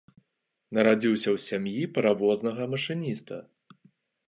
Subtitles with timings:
[0.77, 3.35] Нарадзіўся ў сям'і паравознага машыніста.